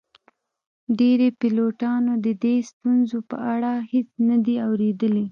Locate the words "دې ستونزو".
2.43-3.17